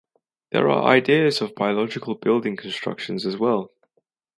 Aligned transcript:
There 0.51 0.67
are 0.71 0.85
ideas 0.89 1.41
of 1.41 1.53
biological 1.53 2.15
building 2.15 2.57
constructions 2.57 3.23
as 3.23 3.37
well. 3.37 3.69